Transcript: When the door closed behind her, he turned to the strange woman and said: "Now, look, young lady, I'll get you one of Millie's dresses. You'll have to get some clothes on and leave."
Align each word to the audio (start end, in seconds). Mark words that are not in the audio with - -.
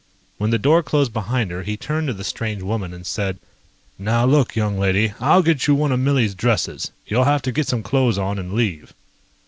When 0.39 0.49
the 0.49 0.57
door 0.57 0.81
closed 0.81 1.13
behind 1.13 1.51
her, 1.51 1.61
he 1.61 1.77
turned 1.77 2.07
to 2.07 2.13
the 2.15 2.23
strange 2.23 2.63
woman 2.63 2.91
and 2.91 3.05
said: 3.05 3.37
"Now, 3.99 4.25
look, 4.25 4.55
young 4.55 4.79
lady, 4.79 5.13
I'll 5.19 5.43
get 5.43 5.67
you 5.67 5.75
one 5.75 5.91
of 5.91 5.99
Millie's 5.99 6.33
dresses. 6.33 6.89
You'll 7.05 7.25
have 7.25 7.43
to 7.43 7.51
get 7.51 7.67
some 7.67 7.83
clothes 7.83 8.17
on 8.17 8.39
and 8.39 8.51
leave." 8.53 8.95